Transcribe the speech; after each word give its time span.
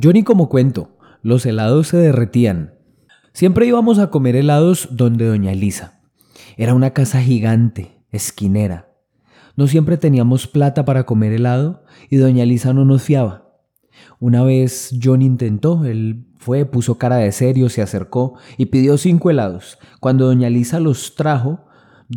Yo 0.00 0.14
ni 0.14 0.22
como 0.22 0.48
cuento, 0.48 0.96
los 1.20 1.44
helados 1.44 1.88
se 1.88 1.98
derretían. 1.98 2.72
Siempre 3.34 3.66
íbamos 3.66 3.98
a 3.98 4.08
comer 4.08 4.34
helados 4.34 4.88
donde 4.92 5.26
doña 5.26 5.52
Elisa. 5.52 6.00
Era 6.56 6.72
una 6.72 6.94
casa 6.94 7.20
gigante, 7.20 8.02
esquinera. 8.10 8.94
No 9.56 9.66
siempre 9.66 9.98
teníamos 9.98 10.46
plata 10.46 10.86
para 10.86 11.04
comer 11.04 11.34
helado 11.34 11.84
y 12.08 12.16
doña 12.16 12.44
Elisa 12.44 12.72
no 12.72 12.86
nos 12.86 13.02
fiaba. 13.02 13.52
Una 14.18 14.42
vez 14.42 14.96
John 15.02 15.20
intentó, 15.20 15.84
él 15.84 16.24
fue, 16.38 16.64
puso 16.64 16.96
cara 16.96 17.16
de 17.16 17.30
serio, 17.30 17.68
se 17.68 17.82
acercó 17.82 18.38
y 18.56 18.66
pidió 18.66 18.96
cinco 18.96 19.28
helados. 19.28 19.78
Cuando 20.00 20.24
doña 20.24 20.48
Elisa 20.48 20.80
los 20.80 21.14
trajo, 21.14 21.66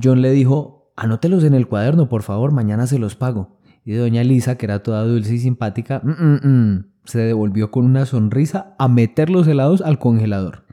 John 0.02 0.22
le 0.22 0.32
dijo, 0.32 0.94
anótelos 0.96 1.44
en 1.44 1.54
el 1.54 1.68
cuaderno, 1.68 2.08
por 2.08 2.24
favor, 2.24 2.54
mañana 2.54 2.88
se 2.88 2.98
los 2.98 3.18
pago. 3.18 3.58
Y 3.86 3.94
doña 3.94 4.22
Elisa, 4.22 4.58
que 4.58 4.66
era 4.66 4.84
toda 4.84 5.04
dulce 5.04 5.36
y 5.36 5.40
simpática, 5.40 6.02
mm, 6.04 6.10
mm, 6.10 6.48
mm", 6.48 6.86
se 7.06 7.20
devolvió 7.20 7.72
con 7.72 7.86
una 7.86 8.06
sonrisa 8.06 8.76
a 8.80 8.88
meter 8.88 9.30
los 9.30 9.48
helados 9.48 9.82
al 9.82 10.00
congelador. 10.00 10.64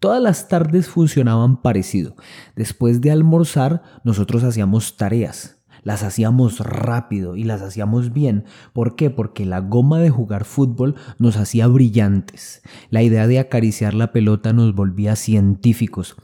Todas 0.00 0.22
las 0.22 0.48
tardes 0.48 0.88
funcionaban 0.88 1.60
parecido. 1.60 2.14
Después 2.54 3.00
de 3.00 3.10
almorzar, 3.10 3.82
nosotros 4.04 4.44
hacíamos 4.44 4.96
tareas. 4.96 5.58
Las 5.82 6.02
hacíamos 6.02 6.60
rápido 6.60 7.36
y 7.36 7.44
las 7.44 7.62
hacíamos 7.62 8.12
bien. 8.12 8.44
¿Por 8.72 8.94
qué? 8.94 9.10
Porque 9.10 9.44
la 9.44 9.60
goma 9.60 9.98
de 9.98 10.10
jugar 10.10 10.44
fútbol 10.44 10.94
nos 11.18 11.36
hacía 11.36 11.66
brillantes. 11.66 12.62
La 12.90 13.02
idea 13.02 13.26
de 13.26 13.38
acariciar 13.38 13.94
la 13.94 14.12
pelota 14.12 14.52
nos 14.52 14.74
volvía 14.74 15.16
científicos. 15.16 16.16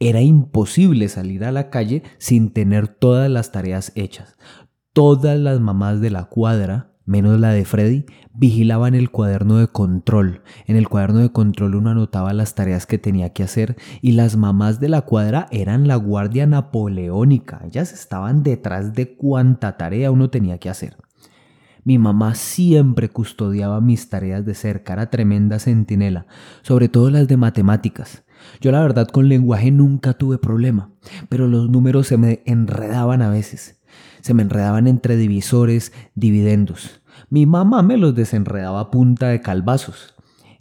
Era 0.00 0.20
imposible 0.20 1.08
salir 1.08 1.44
a 1.44 1.52
la 1.52 1.70
calle 1.70 2.02
sin 2.18 2.50
tener 2.52 2.88
todas 2.88 3.30
las 3.30 3.52
tareas 3.52 3.92
hechas. 3.94 4.36
Todas 4.92 5.38
las 5.38 5.60
mamás 5.60 6.00
de 6.00 6.10
la 6.10 6.24
cuadra 6.24 6.92
menos 7.04 7.38
la 7.40 7.50
de 7.50 7.64
Freddy, 7.64 8.06
vigilaban 8.34 8.94
el 8.94 9.10
cuaderno 9.10 9.56
de 9.56 9.68
control. 9.68 10.42
En 10.66 10.76
el 10.76 10.88
cuaderno 10.88 11.18
de 11.18 11.32
control 11.32 11.74
uno 11.74 11.90
anotaba 11.90 12.32
las 12.32 12.54
tareas 12.54 12.86
que 12.86 12.98
tenía 12.98 13.32
que 13.32 13.42
hacer 13.42 13.76
y 14.00 14.12
las 14.12 14.36
mamás 14.36 14.80
de 14.80 14.88
la 14.88 15.02
cuadra 15.02 15.48
eran 15.50 15.88
la 15.88 15.96
guardia 15.96 16.46
napoleónica. 16.46 17.60
Ellas 17.64 17.92
estaban 17.92 18.42
detrás 18.42 18.94
de 18.94 19.16
cuánta 19.16 19.76
tarea 19.76 20.10
uno 20.10 20.30
tenía 20.30 20.58
que 20.58 20.70
hacer. 20.70 20.96
Mi 21.84 21.98
mamá 21.98 22.36
siempre 22.36 23.08
custodiaba 23.08 23.80
mis 23.80 24.08
tareas 24.08 24.46
de 24.46 24.54
cerca, 24.54 24.92
era 24.92 25.10
tremenda 25.10 25.58
centinela, 25.58 26.26
sobre 26.62 26.88
todo 26.88 27.10
las 27.10 27.26
de 27.26 27.36
matemáticas. 27.36 28.22
Yo 28.60 28.70
la 28.70 28.80
verdad 28.80 29.08
con 29.08 29.28
lenguaje 29.28 29.72
nunca 29.72 30.12
tuve 30.12 30.38
problema, 30.38 30.92
pero 31.28 31.48
los 31.48 31.68
números 31.68 32.06
se 32.06 32.16
me 32.16 32.42
enredaban 32.46 33.20
a 33.20 33.30
veces 33.30 33.81
se 34.22 34.34
me 34.34 34.42
enredaban 34.42 34.86
entre 34.86 35.16
divisores, 35.16 35.92
dividendos. 36.14 37.02
Mi 37.28 37.44
mamá 37.44 37.82
me 37.82 37.98
los 37.98 38.14
desenredaba 38.14 38.80
a 38.80 38.90
punta 38.90 39.28
de 39.28 39.40
calvazos. 39.40 40.14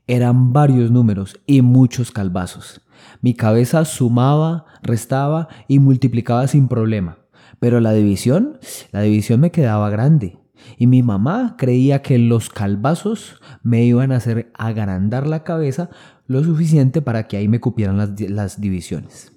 Eran 0.07 0.51
varios 0.51 0.91
números 0.91 1.39
y 1.45 1.61
muchos 1.61 2.11
calvazos. 2.11 2.81
Mi 3.21 3.33
cabeza 3.33 3.85
sumaba, 3.85 4.65
restaba 4.81 5.47
y 5.67 5.79
multiplicaba 5.79 6.47
sin 6.47 6.67
problema. 6.67 7.19
Pero 7.59 7.79
la 7.79 7.93
división, 7.93 8.59
la 8.91 9.01
división 9.01 9.39
me 9.39 9.51
quedaba 9.51 9.89
grande. 9.89 10.39
Y 10.77 10.87
mi 10.87 11.03
mamá 11.03 11.55
creía 11.57 12.01
que 12.01 12.17
los 12.17 12.49
calvazos 12.49 13.39
me 13.63 13.83
iban 13.83 14.11
a 14.11 14.17
hacer 14.17 14.51
agrandar 14.55 15.27
la 15.27 15.43
cabeza 15.43 15.89
lo 16.27 16.43
suficiente 16.43 17.01
para 17.01 17.27
que 17.27 17.37
ahí 17.37 17.47
me 17.47 17.59
cupieran 17.59 17.97
las, 17.97 18.19
las 18.19 18.61
divisiones. 18.61 19.31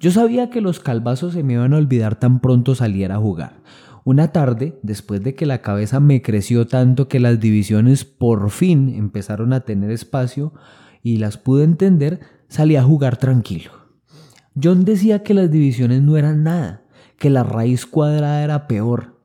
Yo 0.00 0.12
sabía 0.12 0.48
que 0.48 0.60
los 0.60 0.78
calvazos 0.78 1.32
se 1.32 1.42
me 1.42 1.54
iban 1.54 1.74
a 1.74 1.78
olvidar 1.78 2.16
tan 2.16 2.38
pronto 2.38 2.76
saliera 2.76 3.16
a 3.16 3.18
jugar. 3.18 3.60
Una 4.04 4.28
tarde, 4.28 4.78
después 4.82 5.22
de 5.22 5.34
que 5.34 5.44
la 5.44 5.60
cabeza 5.60 5.98
me 5.98 6.22
creció 6.22 6.66
tanto 6.66 7.08
que 7.08 7.18
las 7.18 7.40
divisiones 7.40 8.04
por 8.04 8.50
fin 8.50 8.94
empezaron 8.94 9.52
a 9.52 9.60
tener 9.60 9.90
espacio 9.90 10.54
y 11.02 11.16
las 11.16 11.36
pude 11.36 11.64
entender, 11.64 12.20
salí 12.48 12.76
a 12.76 12.82
jugar 12.84 13.16
tranquilo. 13.16 13.72
John 14.60 14.84
decía 14.84 15.22
que 15.22 15.34
las 15.34 15.50
divisiones 15.50 16.00
no 16.02 16.16
eran 16.16 16.44
nada, 16.44 16.82
que 17.18 17.28
la 17.28 17.42
raíz 17.42 17.84
cuadrada 17.84 18.42
era 18.42 18.68
peor. 18.68 19.18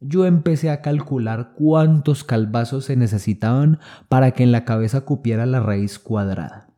Yo 0.00 0.26
empecé 0.26 0.70
a 0.70 0.80
calcular 0.80 1.52
cuántos 1.56 2.24
calvazos 2.24 2.84
se 2.84 2.96
necesitaban 2.96 3.80
para 4.08 4.30
que 4.32 4.42
en 4.42 4.52
la 4.52 4.64
cabeza 4.64 5.02
cupiera 5.02 5.44
la 5.44 5.60
raíz 5.60 5.98
cuadrada. 5.98 6.69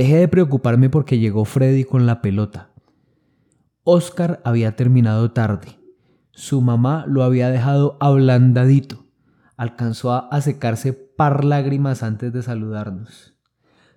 Dejé 0.00 0.16
de 0.16 0.28
preocuparme 0.28 0.88
porque 0.88 1.18
llegó 1.18 1.44
Freddy 1.44 1.84
con 1.84 2.06
la 2.06 2.22
pelota. 2.22 2.70
Oscar 3.84 4.40
había 4.46 4.74
terminado 4.74 5.32
tarde. 5.32 5.78
Su 6.30 6.62
mamá 6.62 7.04
lo 7.06 7.22
había 7.22 7.50
dejado 7.50 7.98
ablandadito. 8.00 9.04
Alcanzó 9.58 10.14
a 10.32 10.40
secarse 10.40 10.94
par 10.94 11.44
lágrimas 11.44 12.02
antes 12.02 12.32
de 12.32 12.42
saludarnos. 12.42 13.34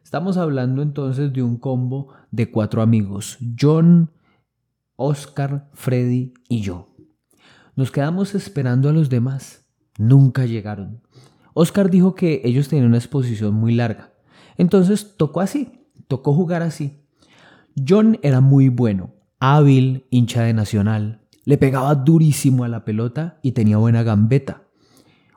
Estamos 0.04 0.36
hablando 0.36 0.82
entonces 0.82 1.32
de 1.32 1.42
un 1.42 1.56
combo 1.56 2.10
de 2.32 2.52
cuatro 2.52 2.82
amigos, 2.82 3.38
John, 3.58 4.12
Oscar, 4.98 5.70
Freddy 5.72 6.34
y 6.50 6.60
yo. 6.60 6.94
Nos 7.78 7.92
quedamos 7.92 8.36
esperando 8.36 8.90
a 8.90 8.92
los 8.92 9.10
demás. 9.10 9.66
Nunca 9.98 10.46
llegaron. 10.46 11.02
Oscar 11.54 11.90
dijo 11.90 12.14
que 12.14 12.42
ellos 12.44 12.68
tenían 12.68 12.88
una 12.88 12.98
exposición 12.98 13.54
muy 13.54 13.74
larga. 13.74 14.12
Entonces 14.58 15.16
tocó 15.16 15.40
así. 15.40 15.80
Tocó 16.08 16.34
jugar 16.34 16.62
así. 16.62 17.00
John 17.88 18.20
era 18.22 18.42
muy 18.42 18.70
bueno, 18.70 19.12
hábil, 19.40 20.06
hincha 20.10 20.44
de 20.44 20.54
Nacional, 20.54 21.22
le 21.46 21.58
pegaba 21.58 21.96
durísimo 21.96 22.64
a 22.64 22.68
la 22.68 22.86
pelota 22.86 23.40
y 23.42 23.54
tenía 23.54 23.78
buena 23.78 24.04
gambeta. 24.04 24.64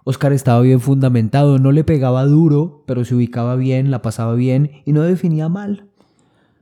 Oscar 0.05 0.33
estaba 0.33 0.61
bien 0.61 0.81
fundamentado, 0.81 1.59
no 1.59 1.73
le 1.73 1.83
pegaba 1.83 2.25
duro, 2.27 2.85
pero 2.87 3.05
se 3.05 3.15
ubicaba 3.15 3.57
bien, 3.57 3.91
la 3.91 4.03
pasaba 4.03 4.35
bien 4.35 4.83
y 4.85 4.93
no 4.93 5.03
definía 5.03 5.49
mal. 5.49 5.89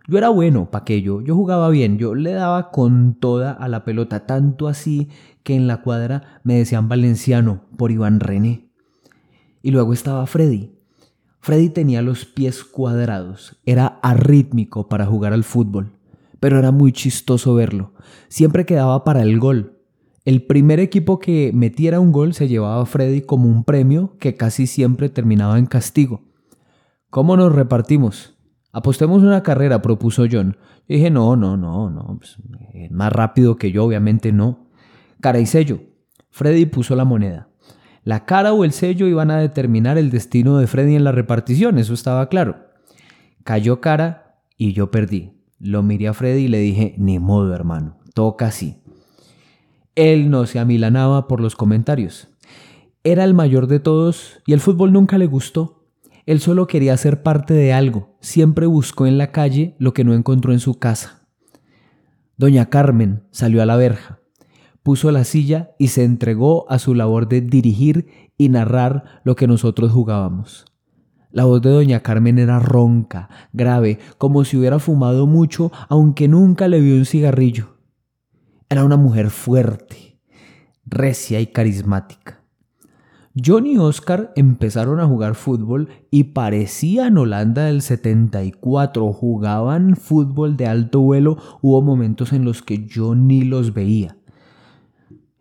Yo 0.06 0.19
era 0.19 0.28
bueno 0.28 0.70
para 0.70 0.82
aquello, 0.82 1.20
yo 1.20 1.34
jugaba 1.34 1.69
bien, 1.70 1.98
yo 1.98 2.14
le 2.14 2.32
daba 2.32 2.70
con 2.70 3.14
toda 3.14 3.53
a 3.53 3.69
la 3.69 3.84
pelota, 3.84 4.26
tanto 4.26 4.69
así 4.69 5.09
que 5.43 5.54
en 5.54 5.66
la 5.66 5.82
cuadra 5.82 6.41
me 6.43 6.54
decían 6.54 6.88
valenciano 6.88 7.64
por 7.76 7.91
Iván 7.91 8.20
René. 8.20 8.70
Y 9.62 9.70
luego 9.70 9.93
estaba 9.93 10.26
Freddy, 10.26 10.73
Freddy 11.44 11.69
tenía 11.69 12.00
los 12.00 12.25
pies 12.25 12.65
cuadrados, 12.65 13.60
era 13.66 13.99
arrítmico 14.03 14.88
para 14.88 15.05
jugar 15.05 15.34
al 15.34 15.44
fútbol, 15.44 15.93
pero 16.41 16.59
era 16.59 16.71
muy 16.71 16.91
chistoso 16.91 17.55
verlo. 17.55 17.93
Siempre 18.28 18.65
quedaba 18.65 19.05
para 19.05 19.21
el 19.21 19.38
gol. 19.38 19.78
El 20.25 20.47
primer 20.47 20.81
equipo 20.81 21.19
que 21.19 21.50
metiera 21.53 22.00
un 22.00 22.12
gol 22.12 22.32
se 22.32 22.49
llevaba 22.49 22.81
a 22.81 22.87
Freddy 22.87 23.21
como 23.21 23.47
un 23.47 23.62
premio 23.62 24.16
que 24.19 24.37
casi 24.37 24.66
siempre 24.66 25.10
terminaba 25.10 25.59
en 25.59 25.66
castigo. 25.66 26.22
¿Cómo 27.10 27.37
nos 27.37 27.53
repartimos? 27.53 28.38
Apostemos 28.72 29.22
una 29.22 29.43
carrera, 29.43 29.82
propuso 29.82 30.25
John. 30.32 30.56
dije, 30.88 31.11
no, 31.11 31.37
no, 31.37 31.59
no, 31.59 31.91
no. 31.91 32.16
Pues, 32.21 32.38
más 32.91 33.12
rápido 33.12 33.56
que 33.56 33.71
yo, 33.71 33.84
obviamente 33.84 34.32
no. 34.32 34.71
Cara 35.21 35.41
y 35.41 35.44
sello. 35.44 35.81
Freddy 36.31 36.65
puso 36.65 36.97
la 36.97 37.05
moneda. 37.05 37.50
La 38.04 38.26
cara 38.26 38.53
o 38.53 38.65
el 38.65 38.72
sello 38.72 39.06
iban 39.06 39.31
a 39.31 39.38
determinar 39.38 39.97
el 39.97 40.10
destino 40.10 40.59
de 40.59 40.66
Freddy 40.66 40.94
en 40.94 41.04
la 41.04 41.12
repartición, 41.12 41.78
eso 41.78 41.94
estaba 41.94 42.28
claro. 42.28 42.56
Cayó 43.44 43.81
cara 43.81 44.41
y 44.59 44.75
yo 44.75 44.91
perdí. 44.91 45.32
Lo 45.59 45.82
miré 45.82 46.09
a 46.09 46.12
Freddy 46.12 46.43
y 46.43 46.48
le 46.48 46.59
dije, 46.59 46.94
ni 46.98 47.19
modo 47.19 47.54
hermano, 47.54 47.97
toca 48.12 48.48
así. 48.48 48.82
Él 49.94 50.28
no 50.28 50.44
se 50.44 50.59
amilanaba 50.59 51.26
por 51.26 51.41
los 51.41 51.56
comentarios. 51.56 52.28
Era 53.04 53.25
el 53.25 53.32
mayor 53.32 53.69
de 53.69 53.81
todos 53.81 54.43
y 54.47 54.53
el 54.53 54.60
fútbol 54.60 54.93
nunca 54.93 55.16
le 55.16 55.26
gustó. 55.26 55.87
Él 56.26 56.41
solo 56.41 56.66
quería 56.66 56.97
ser 56.98 57.22
parte 57.22 57.54
de 57.54 57.72
algo, 57.72 58.16
siempre 58.20 58.66
buscó 58.66 59.06
en 59.06 59.16
la 59.16 59.32
calle 59.32 59.76
lo 59.78 59.94
que 59.94 60.04
no 60.04 60.12
encontró 60.12 60.53
en 60.53 60.60
su 60.60 60.78
casa. 60.78 61.26
Doña 62.37 62.67
Carmen 62.69 63.23
salió 63.31 63.62
a 63.62 63.67
la 63.67 63.76
verja 63.76 64.20
puso 64.84 65.10
la 65.10 65.25
silla 65.25 65.70
y 65.78 65.88
se 65.88 66.04
entregó 66.04 66.70
a 66.70 66.78
su 66.78 66.94
labor 66.94 67.26
de 67.26 67.40
dirigir 67.40 68.06
y 68.38 68.50
narrar 68.50 69.22
lo 69.25 69.34
que 69.34 69.48
nosotros 69.48 69.90
jugábamos. 69.90 70.66
La 71.32 71.46
voz 71.46 71.62
de 71.62 71.70
doña 71.70 72.00
Carmen 72.00 72.38
era 72.38 72.60
ronca, 72.60 73.28
grave, 73.52 73.98
como 74.19 74.44
si 74.44 74.56
hubiera 74.56 74.78
fumado 74.78 75.26
mucho, 75.26 75.72
aunque 75.88 76.28
nunca 76.28 76.69
le 76.69 76.81
vio 76.81 76.94
un 76.94 77.06
cigarrillo. 77.06 77.78
Era 78.69 78.84
una 78.84 78.96
mujer 78.96 79.31
fuerte, 79.31 80.20
recia 80.84 81.40
y 81.40 81.48
carismática. 81.48 82.42
John 83.42 83.66
y 83.66 83.78
Oscar 83.78 84.32
empezaron 84.37 85.00
a 85.00 85.06
jugar 85.06 85.34
fútbol 85.34 85.88
y 86.10 86.25
parecían 86.25 87.19
Holanda 87.19 87.64
del 87.64 87.82
74. 87.82 89.12
Jugaban 89.12 89.96
fútbol 89.96 90.56
de 90.56 90.66
alto 90.66 91.00
vuelo. 91.00 91.38
Hubo 91.62 91.82
momentos 91.82 92.32
en 92.32 92.44
los 92.44 92.62
que 92.62 92.87
yo 92.87 93.16
ni 93.16 93.42
los 93.42 93.75
veía. 93.75 94.19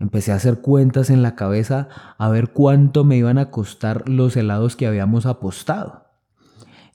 Empecé 0.03 0.33
a 0.33 0.35
hacer 0.35 0.59
cuentas 0.59 1.09
en 1.09 1.21
la 1.21 1.33
cabeza 1.33 1.87
a 2.17 2.27
ver 2.27 2.49
cuánto 2.49 3.05
me 3.05 3.15
iban 3.15 3.37
a 3.37 3.51
costar 3.51 4.09
los 4.09 4.35
helados 4.35 4.75
que 4.75 4.85
habíamos 4.85 5.25
apostado. 5.25 6.07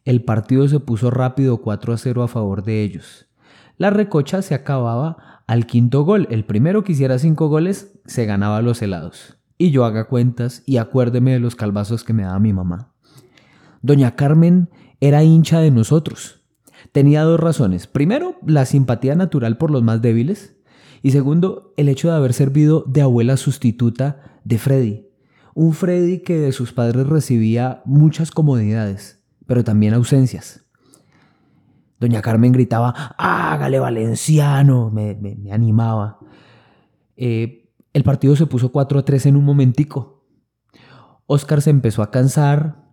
El 0.04 0.24
partido 0.24 0.68
se 0.68 0.78
puso 0.78 1.10
rápido 1.10 1.62
4 1.62 1.94
a 1.94 1.96
0 1.96 2.22
a 2.22 2.28
favor 2.28 2.64
de 2.64 2.82
ellos. 2.82 3.26
La 3.78 3.88
recocha 3.88 4.42
se 4.42 4.54
acababa 4.54 5.42
al 5.46 5.64
quinto 5.64 6.02
gol. 6.02 6.28
El 6.30 6.44
primero 6.44 6.84
que 6.84 6.92
hiciera 6.92 7.18
cinco 7.18 7.48
goles 7.48 7.98
se 8.04 8.26
ganaba 8.26 8.60
los 8.60 8.82
helados. 8.82 9.38
Y 9.56 9.70
yo 9.70 9.86
haga 9.86 10.04
cuentas 10.04 10.62
y 10.66 10.76
acuérdeme 10.76 11.32
de 11.32 11.40
los 11.40 11.56
calvazos 11.56 12.04
que 12.04 12.12
me 12.12 12.24
daba 12.24 12.38
mi 12.40 12.52
mamá. 12.52 12.92
Doña 13.80 14.16
Carmen 14.16 14.68
era 15.00 15.24
hincha 15.24 15.60
de 15.60 15.70
nosotros. 15.70 16.42
Tenía 16.92 17.22
dos 17.22 17.40
razones. 17.40 17.86
Primero, 17.86 18.36
la 18.46 18.66
simpatía 18.66 19.14
natural 19.14 19.56
por 19.56 19.70
los 19.70 19.82
más 19.82 20.02
débiles. 20.02 20.57
Y 21.02 21.10
segundo, 21.12 21.72
el 21.76 21.88
hecho 21.88 22.08
de 22.08 22.16
haber 22.16 22.32
servido 22.32 22.84
de 22.86 23.02
abuela 23.02 23.36
sustituta 23.36 24.40
de 24.44 24.58
Freddy. 24.58 25.06
Un 25.54 25.72
Freddy 25.74 26.20
que 26.20 26.38
de 26.38 26.52
sus 26.52 26.72
padres 26.72 27.06
recibía 27.06 27.82
muchas 27.84 28.30
comodidades, 28.30 29.24
pero 29.46 29.64
también 29.64 29.94
ausencias. 29.94 30.64
Doña 32.00 32.22
Carmen 32.22 32.52
gritaba, 32.52 33.14
hágale 33.18 33.80
valenciano, 33.80 34.90
me, 34.90 35.18
animaba. 35.50 36.18
Eh, 37.16 37.72
el 37.92 38.04
partido 38.04 38.36
se 38.36 38.46
puso 38.46 38.70
4 38.70 39.00
a 39.00 39.04
3 39.04 39.26
en 39.26 39.36
un 39.36 39.44
momentico. 39.44 40.24
Oscar 41.26 41.60
se 41.60 41.70
empezó 41.70 42.02
a 42.02 42.10
cansar, 42.10 42.88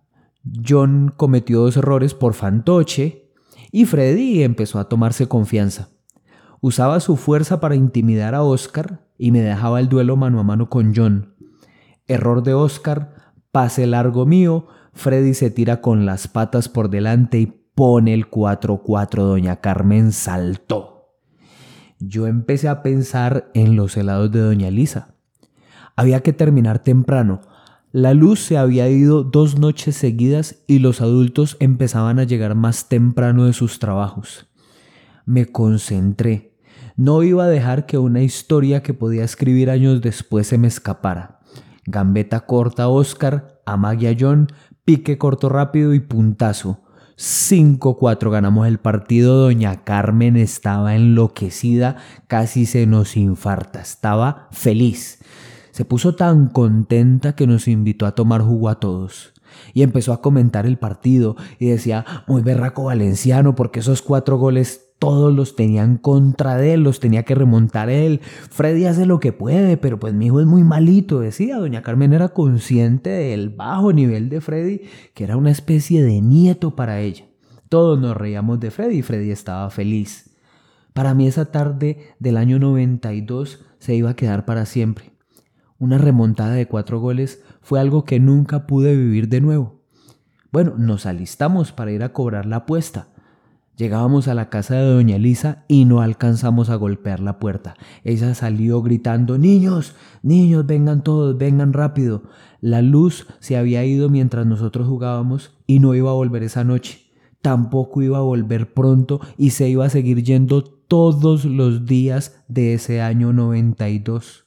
John 0.66 1.12
cometió 1.16 1.60
dos 1.60 1.76
errores 1.76 2.14
por 2.14 2.34
fantoche 2.34 3.32
y 3.72 3.84
Freddy 3.84 4.42
empezó 4.42 4.78
a 4.78 4.88
tomarse 4.88 5.28
confianza. 5.28 5.90
Usaba 6.60 7.00
su 7.00 7.16
fuerza 7.16 7.60
para 7.60 7.74
intimidar 7.74 8.34
a 8.34 8.42
Oscar 8.42 9.06
y 9.18 9.30
me 9.30 9.40
dejaba 9.40 9.80
el 9.80 9.88
duelo 9.88 10.16
mano 10.16 10.40
a 10.40 10.42
mano 10.42 10.68
con 10.68 10.94
John. 10.94 11.34
Error 12.06 12.42
de 12.42 12.54
Oscar, 12.54 13.14
pase 13.52 13.86
largo 13.86 14.26
mío, 14.26 14.66
Freddy 14.92 15.34
se 15.34 15.50
tira 15.50 15.80
con 15.80 16.06
las 16.06 16.28
patas 16.28 16.68
por 16.68 16.88
delante 16.88 17.38
y 17.38 17.46
pone 17.74 18.14
el 18.14 18.30
4-4. 18.30 19.22
Doña 19.22 19.56
Carmen 19.56 20.12
saltó. 20.12 21.14
Yo 21.98 22.26
empecé 22.26 22.68
a 22.68 22.82
pensar 22.82 23.50
en 23.54 23.76
los 23.76 23.96
helados 23.96 24.30
de 24.32 24.40
Doña 24.40 24.70
Lisa. 24.70 25.14
Había 25.96 26.20
que 26.20 26.32
terminar 26.32 26.80
temprano, 26.80 27.40
la 27.96 28.12
luz 28.12 28.40
se 28.40 28.58
había 28.58 28.90
ido 28.90 29.24
dos 29.24 29.58
noches 29.58 29.96
seguidas 29.96 30.62
y 30.66 30.80
los 30.80 31.00
adultos 31.00 31.56
empezaban 31.60 32.18
a 32.18 32.24
llegar 32.24 32.54
más 32.54 32.90
temprano 32.90 33.46
de 33.46 33.54
sus 33.54 33.78
trabajos. 33.78 34.45
Me 35.26 35.44
concentré. 35.46 36.56
No 36.96 37.22
iba 37.22 37.44
a 37.44 37.48
dejar 37.48 37.84
que 37.84 37.98
una 37.98 38.22
historia 38.22 38.82
que 38.82 38.94
podía 38.94 39.24
escribir 39.24 39.68
años 39.68 40.00
después 40.00 40.46
se 40.46 40.56
me 40.56 40.68
escapara. 40.68 41.40
Gambeta 41.84 42.46
corta 42.46 42.88
Oscar, 42.88 43.60
a 43.66 43.96
John, 44.18 44.46
pique 44.84 45.18
corto 45.18 45.48
rápido 45.48 45.92
y 45.92 46.00
puntazo. 46.00 46.80
5-4 47.16 48.30
ganamos 48.30 48.66
el 48.66 48.78
partido. 48.78 49.36
Doña 49.36 49.84
Carmen 49.84 50.36
estaba 50.36 50.94
enloquecida, 50.94 51.96
casi 52.28 52.64
se 52.64 52.86
nos 52.86 53.16
infarta. 53.16 53.80
Estaba 53.80 54.48
feliz. 54.52 55.18
Se 55.70 55.84
puso 55.84 56.14
tan 56.14 56.46
contenta 56.48 57.34
que 57.34 57.46
nos 57.46 57.68
invitó 57.68 58.06
a 58.06 58.14
tomar 58.14 58.42
jugo 58.42 58.68
a 58.68 58.80
todos. 58.80 59.34
Y 59.74 59.82
empezó 59.82 60.12
a 60.12 60.22
comentar 60.22 60.66
el 60.66 60.78
partido 60.78 61.36
y 61.58 61.66
decía, 61.66 62.04
muy 62.26 62.42
berraco 62.42 62.84
valenciano, 62.84 63.54
porque 63.54 63.80
esos 63.80 64.02
cuatro 64.02 64.38
goles 64.38 64.85
todos 64.98 65.34
los 65.34 65.56
tenían 65.56 65.98
contra 65.98 66.56
de 66.56 66.74
él, 66.74 66.82
los 66.82 67.00
tenía 67.00 67.24
que 67.24 67.34
remontar 67.34 67.90
él. 67.90 68.20
Freddy 68.50 68.86
hace 68.86 69.06
lo 69.06 69.20
que 69.20 69.32
puede, 69.32 69.76
pero 69.76 69.98
pues 69.98 70.14
mi 70.14 70.26
hijo 70.26 70.40
es 70.40 70.46
muy 70.46 70.64
malito, 70.64 71.20
decía. 71.20 71.58
Doña 71.58 71.82
Carmen 71.82 72.12
era 72.12 72.30
consciente 72.30 73.10
del 73.10 73.50
bajo 73.50 73.92
nivel 73.92 74.28
de 74.28 74.40
Freddy, 74.40 74.82
que 75.14 75.24
era 75.24 75.36
una 75.36 75.50
especie 75.50 76.02
de 76.02 76.20
nieto 76.20 76.74
para 76.74 77.00
ella. 77.00 77.26
Todos 77.68 77.98
nos 78.00 78.16
reíamos 78.16 78.60
de 78.60 78.70
Freddy 78.70 78.98
y 78.98 79.02
Freddy 79.02 79.30
estaba 79.30 79.68
feliz. 79.70 80.30
Para 80.94 81.12
mí 81.14 81.26
esa 81.26 81.52
tarde 81.52 82.14
del 82.18 82.38
año 82.38 82.58
92 82.58 83.66
se 83.78 83.94
iba 83.94 84.10
a 84.10 84.16
quedar 84.16 84.46
para 84.46 84.64
siempre. 84.64 85.12
Una 85.78 85.98
remontada 85.98 86.54
de 86.54 86.68
cuatro 86.68 87.00
goles 87.00 87.44
fue 87.60 87.80
algo 87.80 88.04
que 88.04 88.18
nunca 88.18 88.66
pude 88.66 88.96
vivir 88.96 89.28
de 89.28 89.42
nuevo. 89.42 89.82
Bueno, 90.50 90.74
nos 90.78 91.04
alistamos 91.04 91.72
para 91.72 91.92
ir 91.92 92.02
a 92.02 92.14
cobrar 92.14 92.46
la 92.46 92.56
apuesta. 92.56 93.08
Llegábamos 93.76 94.26
a 94.26 94.34
la 94.34 94.48
casa 94.48 94.76
de 94.76 94.90
doña 94.90 95.16
Elisa 95.16 95.64
y 95.68 95.84
no 95.84 96.00
alcanzamos 96.00 96.70
a 96.70 96.76
golpear 96.76 97.20
la 97.20 97.38
puerta. 97.38 97.76
Ella 98.04 98.34
salió 98.34 98.80
gritando, 98.80 99.36
niños, 99.36 99.94
niños, 100.22 100.66
vengan 100.66 101.04
todos, 101.04 101.36
vengan 101.36 101.74
rápido. 101.74 102.22
La 102.62 102.80
luz 102.80 103.26
se 103.38 103.58
había 103.58 103.84
ido 103.84 104.08
mientras 104.08 104.46
nosotros 104.46 104.88
jugábamos 104.88 105.54
y 105.66 105.80
no 105.80 105.94
iba 105.94 106.10
a 106.10 106.14
volver 106.14 106.42
esa 106.42 106.64
noche. 106.64 107.10
Tampoco 107.42 108.00
iba 108.00 108.16
a 108.16 108.22
volver 108.22 108.72
pronto 108.72 109.20
y 109.36 109.50
se 109.50 109.68
iba 109.68 109.84
a 109.84 109.90
seguir 109.90 110.22
yendo 110.22 110.64
todos 110.64 111.44
los 111.44 111.84
días 111.84 112.42
de 112.48 112.72
ese 112.72 113.02
año 113.02 113.34
92. 113.34 114.45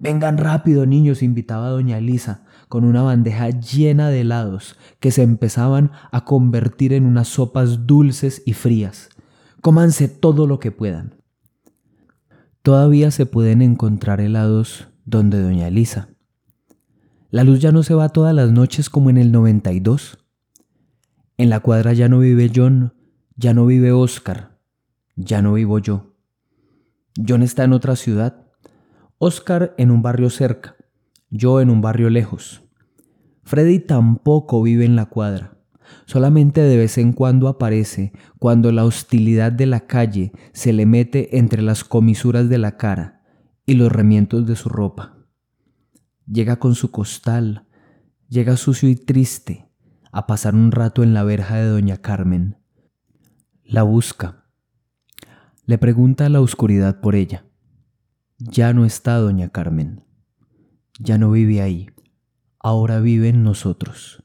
Vengan 0.00 0.38
rápido, 0.38 0.86
niños, 0.86 1.22
invitaba 1.22 1.68
doña 1.68 1.98
Elisa, 1.98 2.42
con 2.68 2.84
una 2.84 3.02
bandeja 3.02 3.50
llena 3.50 4.08
de 4.08 4.22
helados 4.22 4.78
que 4.98 5.10
se 5.10 5.22
empezaban 5.22 5.92
a 6.10 6.24
convertir 6.24 6.94
en 6.94 7.04
unas 7.04 7.28
sopas 7.28 7.86
dulces 7.86 8.42
y 8.46 8.54
frías. 8.54 9.10
Cómanse 9.60 10.08
todo 10.08 10.46
lo 10.46 10.58
que 10.58 10.72
puedan. 10.72 11.16
Todavía 12.62 13.10
se 13.10 13.26
pueden 13.26 13.60
encontrar 13.60 14.22
helados 14.22 14.88
donde 15.04 15.42
doña 15.42 15.68
Elisa. 15.68 16.08
La 17.30 17.44
luz 17.44 17.60
ya 17.60 17.70
no 17.70 17.82
se 17.82 17.94
va 17.94 18.08
todas 18.08 18.34
las 18.34 18.50
noches 18.50 18.88
como 18.88 19.10
en 19.10 19.18
el 19.18 19.30
92. 19.32 20.18
En 21.36 21.50
la 21.50 21.60
cuadra 21.60 21.92
ya 21.92 22.08
no 22.08 22.20
vive 22.20 22.50
John, 22.54 22.94
ya 23.36 23.52
no 23.52 23.66
vive 23.66 23.92
Oscar, 23.92 24.58
ya 25.14 25.42
no 25.42 25.52
vivo 25.52 25.78
yo. 25.78 26.14
John 27.26 27.42
está 27.42 27.64
en 27.64 27.74
otra 27.74 27.96
ciudad 27.96 28.49
Oscar 29.22 29.74
en 29.76 29.90
un 29.90 30.00
barrio 30.00 30.30
cerca, 30.30 30.76
yo 31.28 31.60
en 31.60 31.68
un 31.68 31.82
barrio 31.82 32.08
lejos. 32.08 32.62
Freddy 33.42 33.78
tampoco 33.78 34.62
vive 34.62 34.86
en 34.86 34.96
la 34.96 35.10
cuadra. 35.10 35.58
Solamente 36.06 36.62
de 36.62 36.78
vez 36.78 36.96
en 36.96 37.12
cuando 37.12 37.46
aparece 37.46 38.14
cuando 38.38 38.72
la 38.72 38.86
hostilidad 38.86 39.52
de 39.52 39.66
la 39.66 39.80
calle 39.80 40.32
se 40.54 40.72
le 40.72 40.86
mete 40.86 41.36
entre 41.36 41.60
las 41.60 41.84
comisuras 41.84 42.48
de 42.48 42.56
la 42.56 42.78
cara 42.78 43.20
y 43.66 43.74
los 43.74 43.92
remientos 43.92 44.46
de 44.46 44.56
su 44.56 44.70
ropa. 44.70 45.18
Llega 46.26 46.58
con 46.58 46.74
su 46.74 46.90
costal, 46.90 47.66
llega 48.30 48.56
sucio 48.56 48.88
y 48.88 48.96
triste 48.96 49.68
a 50.12 50.26
pasar 50.26 50.54
un 50.54 50.72
rato 50.72 51.02
en 51.02 51.12
la 51.12 51.24
verja 51.24 51.56
de 51.56 51.66
doña 51.66 51.98
Carmen. 51.98 52.56
La 53.64 53.82
busca. 53.82 54.46
Le 55.66 55.76
pregunta 55.76 56.24
a 56.24 56.30
la 56.30 56.40
oscuridad 56.40 57.02
por 57.02 57.14
ella. 57.14 57.44
Ya 58.42 58.72
no 58.72 58.86
está 58.86 59.16
doña 59.16 59.50
Carmen. 59.50 60.02
Ya 60.98 61.18
no 61.18 61.30
vive 61.30 61.60
ahí. 61.60 61.90
Ahora 62.58 62.98
vive 62.98 63.28
en 63.28 63.42
nosotros. 63.42 64.24